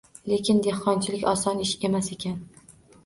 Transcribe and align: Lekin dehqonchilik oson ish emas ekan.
Lekin 0.29 0.61
dehqonchilik 0.67 1.27
oson 1.33 1.63
ish 1.67 1.77
emas 1.91 2.11
ekan. 2.17 2.41